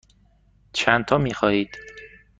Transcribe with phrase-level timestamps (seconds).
[0.73, 1.69] چندتا می خواهید؟